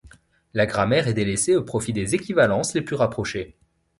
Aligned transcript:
La 0.55 0.65
grammaire 0.65 1.07
est 1.07 1.13
délaisée 1.13 1.55
au 1.55 1.61
profit 1.63 1.93
des 1.93 2.15
équivalences 2.15 2.73
les 2.73 2.81
plus 2.81 2.95
rapprochées. 2.95 3.55